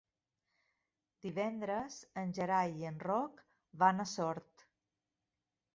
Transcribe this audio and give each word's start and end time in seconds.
Divendres 1.25 1.97
en 2.23 2.33
Gerai 2.39 2.75
i 2.85 2.91
en 2.93 2.99
Roc 3.07 3.47
van 3.85 4.07
a 4.07 4.09
Sort. 4.17 4.71